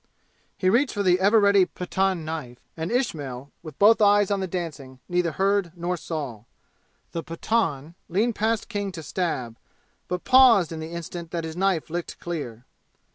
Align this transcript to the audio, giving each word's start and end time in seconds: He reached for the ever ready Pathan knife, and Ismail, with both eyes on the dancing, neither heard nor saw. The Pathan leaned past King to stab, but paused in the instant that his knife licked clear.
He 0.57 0.67
reached 0.67 0.95
for 0.95 1.03
the 1.03 1.19
ever 1.19 1.39
ready 1.39 1.63
Pathan 1.63 2.25
knife, 2.25 2.57
and 2.75 2.91
Ismail, 2.91 3.51
with 3.61 3.77
both 3.77 4.01
eyes 4.01 4.31
on 4.31 4.39
the 4.39 4.47
dancing, 4.47 4.97
neither 5.07 5.33
heard 5.33 5.73
nor 5.75 5.95
saw. 5.95 6.45
The 7.11 7.21
Pathan 7.23 7.93
leaned 8.09 8.33
past 8.33 8.67
King 8.67 8.91
to 8.93 9.03
stab, 9.03 9.57
but 10.07 10.23
paused 10.23 10.71
in 10.71 10.79
the 10.79 10.89
instant 10.91 11.29
that 11.29 11.43
his 11.43 11.55
knife 11.55 11.91
licked 11.91 12.17
clear. 12.19 12.65